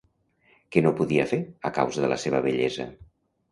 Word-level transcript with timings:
Què 0.75 0.83
no 0.85 0.93
podia 1.01 1.27
fer 1.35 1.39
a 1.71 1.73
causa 1.77 2.03
de 2.07 2.11
la 2.15 2.19
seva 2.25 2.43
vellesa? 2.49 2.91